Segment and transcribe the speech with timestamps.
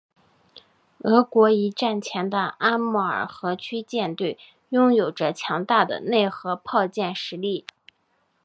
[1.03, 4.39] 俄国一战前的阿穆尔河区舰队
[4.69, 7.67] 拥有着强大的内河炮舰实力。